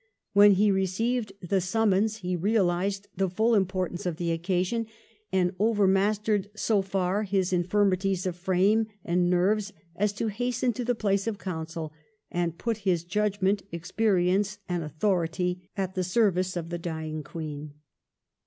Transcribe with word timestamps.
When 0.33 0.53
he 0.53 0.71
received 0.71 1.31
the 1.47 1.61
summons 1.61 2.17
he 2.25 2.35
realised 2.35 3.07
the 3.15 3.29
full 3.29 3.53
importance 3.53 4.07
of 4.07 4.17
the 4.17 4.31
occasion, 4.31 4.87
and 5.31 5.53
overmastered 5.59 6.49
so 6.55 6.81
far 6.81 7.21
his 7.21 7.53
infirmities 7.53 8.25
of 8.25 8.35
frame 8.35 8.87
and 9.05 9.29
nerves 9.29 9.73
as 9.95 10.11
to 10.13 10.29
hasten 10.29 10.73
to 10.73 10.83
the 10.83 10.95
place 10.95 11.27
of 11.27 11.37
council 11.37 11.93
and 12.31 12.57
put 12.57 12.77
his 12.77 13.03
judgment, 13.03 13.61
ex 13.71 13.91
perience, 13.91 14.57
and 14.67 14.83
authority 14.83 15.69
at 15.77 15.93
the 15.93 16.03
service 16.03 16.57
of 16.57 16.69
the 16.69 16.79
dying 16.79 17.21
Queen. 17.21 17.75